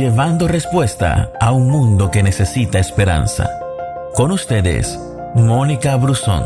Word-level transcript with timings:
llevando 0.00 0.48
respuesta 0.48 1.30
a 1.38 1.52
un 1.52 1.68
mundo 1.68 2.10
que 2.10 2.22
necesita 2.22 2.78
esperanza. 2.78 3.50
Con 4.14 4.32
ustedes, 4.32 4.98
Mónica 5.34 5.94
Brusón. 5.96 6.42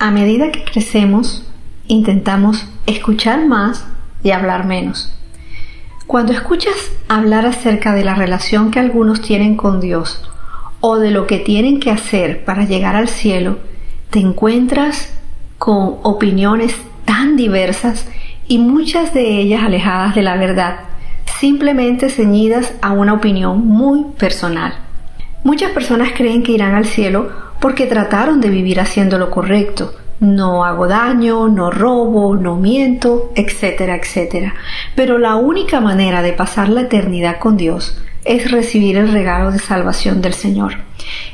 A 0.00 0.10
medida 0.10 0.50
que 0.50 0.64
crecemos, 0.64 1.46
intentamos 1.86 2.66
escuchar 2.86 3.46
más 3.46 3.86
y 4.24 4.32
hablar 4.32 4.66
menos. 4.66 5.12
Cuando 6.08 6.32
escuchas 6.32 6.74
hablar 7.08 7.46
acerca 7.46 7.94
de 7.94 8.02
la 8.02 8.16
relación 8.16 8.72
que 8.72 8.80
algunos 8.80 9.20
tienen 9.20 9.56
con 9.56 9.78
Dios 9.80 10.28
o 10.80 10.98
de 10.98 11.10
lo 11.10 11.26
que 11.26 11.38
tienen 11.38 11.80
que 11.80 11.90
hacer 11.90 12.44
para 12.44 12.64
llegar 12.64 12.96
al 12.96 13.08
cielo, 13.08 13.58
te 14.10 14.20
encuentras 14.20 15.12
con 15.58 15.96
opiniones 16.02 16.74
tan 17.04 17.36
diversas 17.36 18.06
y 18.46 18.58
muchas 18.58 19.12
de 19.12 19.40
ellas 19.40 19.62
alejadas 19.62 20.14
de 20.14 20.22
la 20.22 20.36
verdad, 20.36 20.80
simplemente 21.38 22.08
ceñidas 22.08 22.72
a 22.80 22.92
una 22.92 23.14
opinión 23.14 23.66
muy 23.66 24.04
personal. 24.18 24.74
Muchas 25.44 25.70
personas 25.72 26.10
creen 26.16 26.42
que 26.42 26.52
irán 26.52 26.74
al 26.74 26.86
cielo 26.86 27.30
porque 27.60 27.86
trataron 27.86 28.40
de 28.40 28.48
vivir 28.48 28.80
haciendo 28.80 29.18
lo 29.18 29.30
correcto, 29.30 29.92
no 30.20 30.64
hago 30.64 30.88
daño, 30.88 31.48
no 31.48 31.70
robo, 31.70 32.34
no 32.34 32.56
miento, 32.56 33.32
etcétera, 33.36 33.96
etcétera. 33.96 34.54
Pero 34.96 35.18
la 35.18 35.36
única 35.36 35.80
manera 35.80 36.22
de 36.22 36.32
pasar 36.32 36.68
la 36.68 36.82
eternidad 36.82 37.38
con 37.38 37.56
Dios 37.56 38.00
es 38.28 38.50
recibir 38.50 38.96
el 38.98 39.10
regalo 39.10 39.50
de 39.50 39.58
salvación 39.58 40.20
del 40.20 40.34
Señor. 40.34 40.74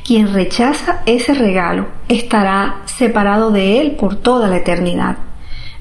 Quien 0.05 0.33
rechaza 0.33 1.01
ese 1.05 1.33
regalo 1.33 1.87
estará 2.07 2.77
separado 2.85 3.51
de 3.51 3.81
Él 3.81 3.91
por 3.91 4.15
toda 4.15 4.47
la 4.47 4.57
eternidad. 4.57 5.17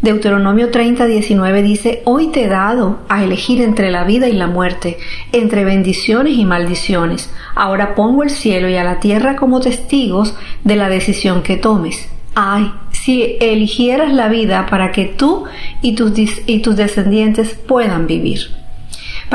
Deuteronomio 0.02 0.70
30, 0.70 1.06
19 1.06 1.62
dice, 1.62 2.02
Hoy 2.04 2.26
te 2.26 2.44
he 2.44 2.48
dado 2.48 2.98
a 3.08 3.24
elegir 3.24 3.62
entre 3.62 3.90
la 3.90 4.04
vida 4.04 4.28
y 4.28 4.32
la 4.32 4.48
muerte, 4.48 4.98
entre 5.32 5.64
bendiciones 5.64 6.36
y 6.36 6.44
maldiciones. 6.44 7.32
Ahora 7.54 7.94
pongo 7.94 8.22
el 8.22 8.30
cielo 8.30 8.68
y 8.68 8.76
a 8.76 8.84
la 8.84 9.00
tierra 9.00 9.36
como 9.36 9.60
testigos 9.60 10.36
de 10.64 10.76
la 10.76 10.88
decisión 10.88 11.42
que 11.42 11.56
tomes. 11.56 12.08
Ay, 12.34 12.70
si 12.90 13.36
eligieras 13.40 14.12
la 14.12 14.28
vida 14.28 14.66
para 14.68 14.90
que 14.90 15.04
tú 15.04 15.44
y 15.80 15.94
tus, 15.94 16.12
y 16.46 16.58
tus 16.58 16.76
descendientes 16.76 17.54
puedan 17.54 18.06
vivir. 18.06 18.63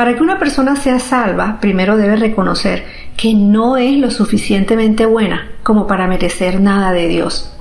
Para 0.00 0.16
que 0.16 0.22
una 0.22 0.38
persona 0.38 0.76
sea 0.76 0.98
salva, 0.98 1.58
primero 1.60 1.98
debe 1.98 2.16
reconocer 2.16 2.86
que 3.18 3.34
no 3.34 3.76
es 3.76 3.98
lo 3.98 4.10
suficientemente 4.10 5.04
buena 5.04 5.50
como 5.62 5.86
para 5.86 6.06
merecer 6.06 6.58
nada 6.58 6.90
de 6.92 7.06
Dios. 7.06 7.52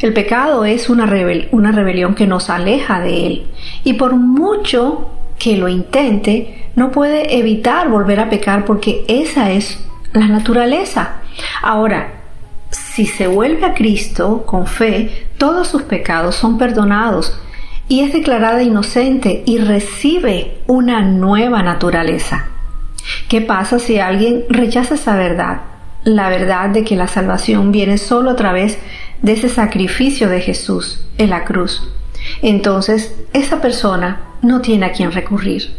El 0.00 0.12
pecado 0.12 0.64
es 0.64 0.90
una, 0.90 1.08
una 1.52 1.70
rebelión 1.70 2.16
que 2.16 2.26
nos 2.26 2.50
aleja 2.50 2.98
de 2.98 3.26
Él 3.28 3.46
y 3.84 3.92
por 3.92 4.16
mucho 4.16 5.08
que 5.38 5.56
lo 5.56 5.68
intente, 5.68 6.68
no 6.74 6.90
puede 6.90 7.38
evitar 7.38 7.88
volver 7.88 8.18
a 8.18 8.28
pecar 8.28 8.64
porque 8.64 9.04
esa 9.06 9.52
es 9.52 9.78
la 10.12 10.26
naturaleza. 10.26 11.18
Ahora, 11.62 12.08
si 12.70 13.06
se 13.06 13.28
vuelve 13.28 13.64
a 13.64 13.74
Cristo 13.74 14.42
con 14.44 14.66
fe, 14.66 15.28
todos 15.38 15.68
sus 15.68 15.82
pecados 15.82 16.34
son 16.34 16.58
perdonados 16.58 17.38
y 17.88 18.00
es 18.00 18.12
declarada 18.12 18.62
inocente 18.62 19.42
y 19.46 19.58
recibe 19.58 20.58
una 20.66 21.00
nueva 21.02 21.62
naturaleza. 21.62 22.48
¿Qué 23.28 23.40
pasa 23.40 23.78
si 23.78 23.98
alguien 23.98 24.44
rechaza 24.48 24.94
esa 24.94 25.16
verdad? 25.16 25.62
La 26.04 26.28
verdad 26.28 26.68
de 26.70 26.84
que 26.84 26.96
la 26.96 27.08
salvación 27.08 27.72
viene 27.72 27.98
solo 27.98 28.30
a 28.30 28.36
través 28.36 28.78
de 29.22 29.32
ese 29.32 29.48
sacrificio 29.48 30.28
de 30.28 30.40
Jesús 30.40 31.04
en 31.16 31.30
la 31.30 31.44
cruz. 31.44 31.82
Entonces, 32.42 33.14
esa 33.32 33.60
persona 33.60 34.20
no 34.42 34.60
tiene 34.60 34.86
a 34.86 34.92
quien 34.92 35.12
recurrir. 35.12 35.74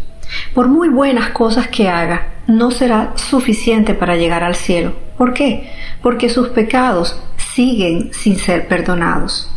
Por 0.53 0.67
muy 0.67 0.89
buenas 0.89 1.29
cosas 1.29 1.67
que 1.67 1.89
haga, 1.89 2.33
no 2.47 2.71
será 2.71 3.13
suficiente 3.15 3.93
para 3.93 4.15
llegar 4.15 4.43
al 4.43 4.55
cielo. 4.55 4.93
¿Por 5.17 5.33
qué? 5.33 5.69
Porque 6.01 6.29
sus 6.29 6.49
pecados 6.49 7.19
siguen 7.37 8.11
sin 8.13 8.37
ser 8.37 8.67
perdonados. 8.67 9.51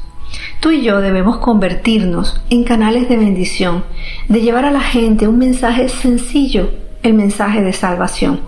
Tú 0.62 0.70
y 0.70 0.82
yo 0.82 1.00
debemos 1.00 1.38
convertirnos 1.38 2.40
en 2.48 2.62
canales 2.62 3.08
de 3.08 3.16
bendición, 3.16 3.82
de 4.28 4.42
llevar 4.42 4.64
a 4.64 4.70
la 4.70 4.80
gente 4.80 5.26
un 5.26 5.36
mensaje 5.36 5.88
sencillo, 5.88 6.70
el 7.02 7.14
mensaje 7.14 7.62
de 7.62 7.72
salvación. 7.72 8.38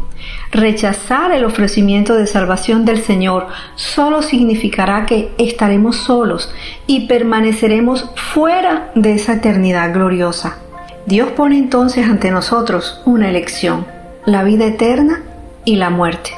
Rechazar 0.53 1.32
el 1.32 1.44
ofrecimiento 1.44 2.14
de 2.14 2.28
salvación 2.28 2.84
del 2.84 3.03
Señor 3.03 3.48
solo 3.74 4.22
significará 4.22 5.06
que 5.06 5.32
estaremos 5.38 5.97
solos 5.97 6.54
y 6.86 7.08
permaneceremos 7.08 8.08
fuera 8.14 8.92
de 8.94 9.14
esa 9.14 9.32
eternidad 9.32 9.92
gloriosa. 9.92 10.58
Dios 11.06 11.30
pone 11.32 11.58
entonces 11.58 12.06
ante 12.06 12.30
nosotros 12.30 13.03
una 13.04 13.28
elección, 13.28 13.86
la 14.24 14.44
vida 14.44 14.66
eterna 14.66 15.24
y 15.64 15.74
la 15.74 15.91
muerte. 15.91 16.30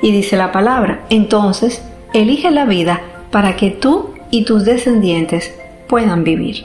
Y 0.00 0.10
dice 0.10 0.38
la 0.38 0.52
palabra, 0.52 1.02
entonces, 1.10 1.82
elige 2.14 2.50
la 2.50 2.64
vida 2.64 3.02
para 3.30 3.56
que 3.56 3.70
tú 3.70 4.12
y 4.32 4.44
tus 4.44 4.64
descendientes 4.64 5.54
puedan 5.88 6.24
vivir. 6.24 6.64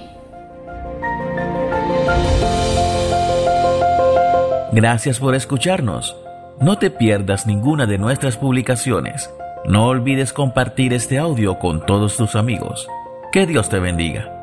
Gracias 4.71 5.19
por 5.19 5.35
escucharnos. 5.35 6.15
No 6.59 6.77
te 6.79 6.89
pierdas 6.89 7.45
ninguna 7.45 7.85
de 7.85 7.97
nuestras 7.97 8.37
publicaciones. 8.37 9.29
No 9.65 9.87
olvides 9.87 10.33
compartir 10.33 10.93
este 10.93 11.19
audio 11.19 11.59
con 11.59 11.85
todos 11.85 12.15
tus 12.15 12.35
amigos. 12.35 12.87
Que 13.31 13.45
Dios 13.45 13.69
te 13.69 13.79
bendiga. 13.79 14.36